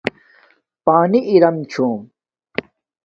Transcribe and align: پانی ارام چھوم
پانی 0.83 1.19
ارام 1.31 1.55
چھوم 1.71 1.97